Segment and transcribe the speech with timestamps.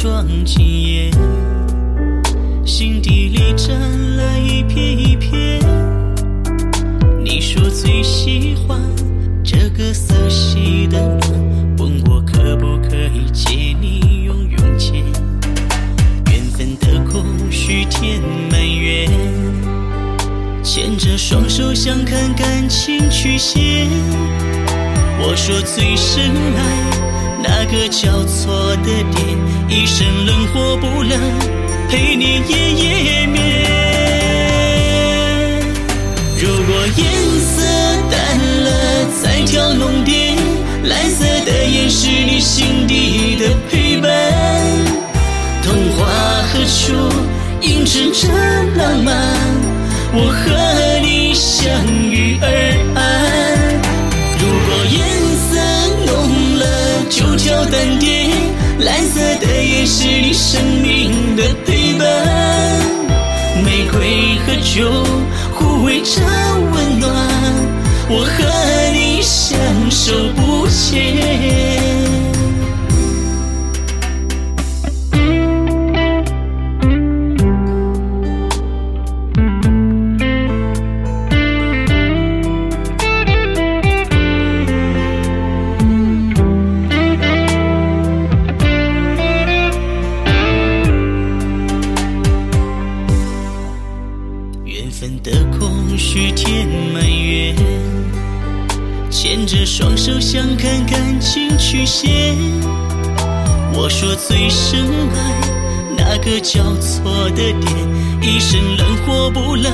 [0.00, 1.10] 装惊艳
[2.64, 3.76] 心底里沾
[4.16, 5.60] 了一片一片
[7.20, 8.80] 你说最喜欢
[9.42, 15.02] 这个色系的暖问我可不可以借你用用钱
[16.30, 19.10] 缘分的空虚填满圆
[20.62, 23.88] 牵着双手想看感情曲线
[25.20, 27.07] 我说最深爱
[27.42, 29.16] 那个交错的点，
[29.68, 31.18] 一生冷或不冷，
[31.88, 33.36] 陪你夜夜眠。
[36.40, 37.04] 如果颜
[37.40, 37.62] 色
[38.10, 38.16] 淡
[38.64, 38.68] 了，
[39.22, 40.36] 再调浓点，
[40.84, 44.10] 蓝色的眼是你心底的陪伴。
[45.62, 45.98] 童话
[46.50, 46.94] 何处
[47.60, 48.28] 映衬着
[48.76, 49.14] 浪漫？
[50.12, 51.70] 我和你相
[52.10, 52.46] 遇而
[52.94, 53.27] 安。
[59.90, 62.04] 是你生命的陪伴。
[63.64, 65.02] 玫瑰和酒
[65.54, 66.20] 互为着
[66.72, 67.10] 温暖，
[68.10, 68.44] 我和
[95.00, 97.54] 分的空虚填满圆，
[99.08, 102.36] 牵着双手想看感情曲线。
[103.72, 105.40] 我说最深爱
[105.96, 107.62] 那个交错的点，
[108.20, 109.72] 一生冷或不冷，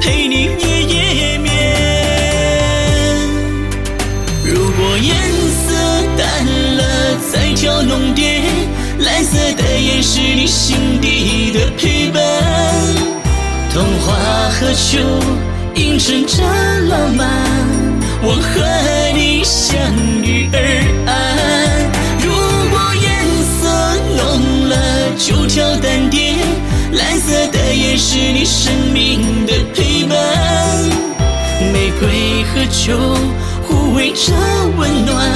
[0.00, 1.48] 陪你夜夜眠。
[4.44, 5.14] 如果颜
[5.54, 5.72] 色
[6.16, 6.44] 淡
[6.76, 8.42] 了，再调浓点，
[8.98, 12.47] 蓝色的眼是你心底的陪伴。
[14.48, 14.98] 童话何处
[15.74, 16.42] 映衬着
[16.88, 17.28] 浪漫？
[18.22, 18.64] 我和
[19.14, 19.78] 你相
[20.22, 20.58] 遇而
[21.06, 21.12] 安。
[22.22, 22.32] 如
[22.70, 23.06] 果颜
[23.44, 23.60] 色
[24.16, 24.74] 浓了，
[25.18, 26.38] 就挑淡点，
[26.92, 30.16] 蓝色的眼是你生命的陪伴。
[31.72, 32.96] 玫瑰和酒
[33.64, 34.32] 互为着
[34.78, 35.30] 温暖，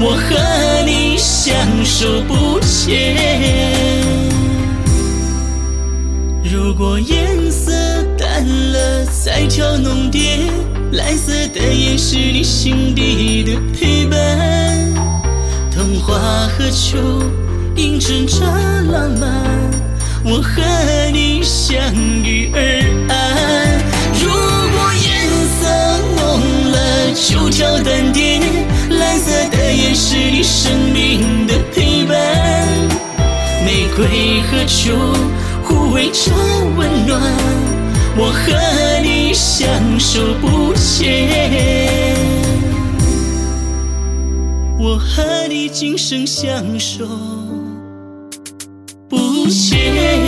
[0.00, 3.16] 我和你相守不迁。
[6.42, 7.72] 如果颜色
[9.24, 10.38] 再挑浓点，
[10.92, 14.92] 蓝色的眼是你心底的陪伴。
[15.72, 16.18] 童话
[16.48, 16.98] 和秋
[17.74, 19.30] 映衬着浪漫？
[20.26, 20.60] 我和
[21.10, 21.74] 你相
[22.22, 22.60] 遇而
[23.08, 23.80] 安。
[24.20, 25.08] 如果颜
[25.56, 25.64] 色
[26.20, 28.42] 浓了，就挑淡点，
[28.90, 32.14] 蓝色的眼是你生命的陪伴。
[33.64, 34.92] 玫瑰和秋
[35.62, 36.30] 互为着
[36.76, 37.18] 温暖，
[38.16, 38.52] 我和
[39.34, 41.28] 相守不歇。
[44.78, 47.04] 我和你今生相守
[49.08, 50.23] 不迁。